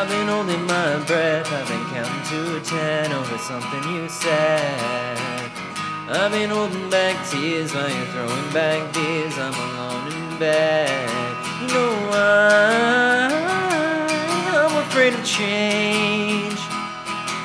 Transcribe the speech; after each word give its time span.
I've 0.00 0.08
been 0.08 0.28
holding 0.28 0.64
my 0.64 0.96
breath, 1.04 1.52
I've 1.52 1.68
been 1.68 1.84
counting 1.92 2.22
to 2.30 2.58
ten 2.64 3.12
over 3.12 3.36
something 3.36 3.82
you 3.92 4.08
said. 4.08 5.50
I've 6.08 6.32
been 6.32 6.48
holding 6.48 6.88
back 6.88 7.28
tears 7.28 7.74
while 7.74 7.86
you're 7.86 8.06
throwing 8.06 8.50
back 8.50 8.94
beers. 8.94 9.36
I'm 9.36 9.52
alone 9.52 10.10
in 10.10 10.38
bed. 10.38 10.98
You 11.60 11.68
know? 11.68 12.10
I'm 14.56 14.74
afraid 14.88 15.12
of 15.12 15.22
change. 15.22 16.56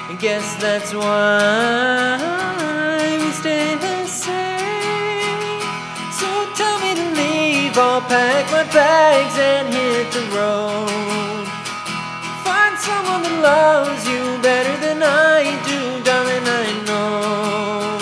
I 0.07 0.15
guess 0.17 0.55
that's 0.55 0.93
why 0.93 2.15
we 3.19 3.31
stay 3.33 3.75
the 3.75 4.07
same. 4.07 5.59
So 6.19 6.27
tell 6.55 6.79
me 6.79 6.95
to 6.95 7.05
leave, 7.19 7.77
I'll 7.77 7.99
pack 7.99 8.49
my 8.49 8.63
bags 8.71 9.37
and 9.37 9.73
hit 9.73 10.09
the 10.13 10.21
road. 10.33 11.34
That 13.15 13.41
loves 13.41 14.05
you 14.09 14.23
better 14.41 14.75
than 14.85 15.01
I 15.01 15.47
do, 15.63 16.03
darling, 16.03 16.43
I 16.43 16.67
know. 16.83 17.95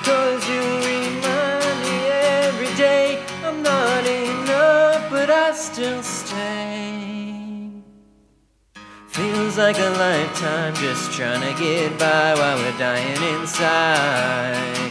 Cause 0.00 0.40
you 0.48 0.62
remind 0.88 1.76
me 1.84 1.98
every 2.40 2.72
day 2.74 3.22
I'm 3.44 3.62
not 3.62 4.02
enough, 4.06 5.10
but 5.10 5.28
I 5.28 5.52
still 5.52 6.02
stay. 6.02 7.36
Feels 9.08 9.58
like 9.58 9.78
a 9.78 9.90
lifetime 10.00 10.74
just 10.76 11.12
trying 11.12 11.42
to 11.42 11.52
get 11.62 11.98
by 11.98 12.32
while 12.34 12.56
we're 12.56 12.78
dying 12.78 13.22
inside. 13.34 14.90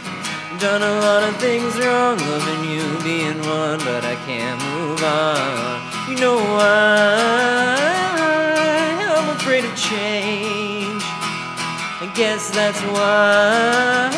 Done 0.60 0.82
a 0.82 0.94
lot 1.00 1.28
of 1.28 1.36
things 1.38 1.74
wrong, 1.76 2.18
loving 2.18 2.70
you 2.70 2.86
being 3.02 3.40
one, 3.58 3.80
but 3.80 4.04
I 4.04 4.14
can't 4.26 4.62
move 4.62 5.02
on. 5.02 6.08
You 6.08 6.16
know 6.20 6.36
why? 6.36 7.19
I 12.02 12.06
guess 12.14 12.50
that's 12.50 12.80
why 12.96 14.08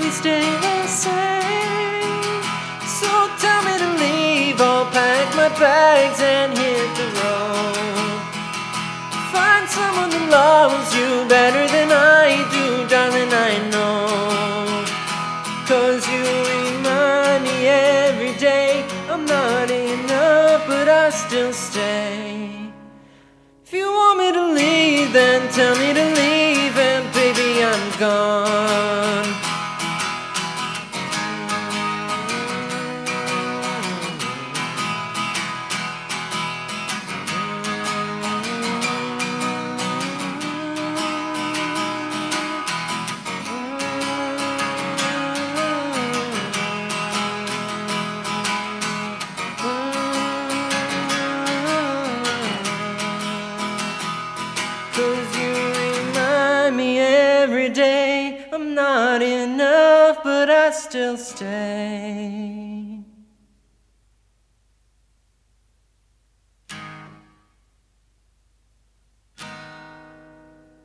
we 0.00 0.08
stay 0.08 0.40
the 0.40 0.86
same. 0.88 2.40
So 2.96 3.10
tell 3.36 3.60
me 3.68 3.76
to 3.76 3.90
leave, 4.00 4.58
I'll 4.58 4.86
pack 4.88 5.28
my 5.36 5.50
bags 5.60 6.18
and 6.18 6.56
hit 6.56 6.88
the 6.96 7.08
road. 7.20 8.24
Find 9.36 9.68
someone 9.68 10.08
that 10.16 10.26
loves 10.32 10.88
you 10.96 11.28
better 11.28 11.68
than 11.68 11.92
I 11.92 12.40
do, 12.56 12.88
darling, 12.88 13.32
I 13.36 13.52
know. 13.68 14.08
Cause 15.68 16.08
you 16.08 16.24
remind 16.56 17.44
me 17.44 17.66
every 17.68 18.32
day 18.40 18.82
I'm 19.10 19.26
not 19.26 19.70
enough, 19.70 20.66
but 20.66 20.88
I 20.88 21.10
still 21.10 21.52
stay. 21.52 22.48
If 23.62 23.74
you 23.74 23.84
want 23.92 24.18
me 24.20 24.32
to 24.32 24.44
leave, 24.54 24.67
every 57.68 57.74
day. 57.74 58.46
I'm 58.52 58.74
not 58.74 59.22
enough, 59.22 60.22
but 60.24 60.48
I 60.50 60.70
still 60.70 61.16
stay. 61.16 63.00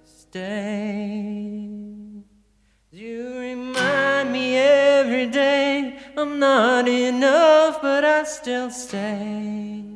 Stay. 0.05 1.69
You 2.91 3.39
remind 3.39 4.31
me 4.31 4.57
every 4.57 5.27
day 5.27 5.97
I'm 6.17 6.39
not 6.39 6.87
enough, 6.87 7.81
but 7.81 8.03
I 8.03 8.23
still 8.23 8.69
stay. 8.69 9.92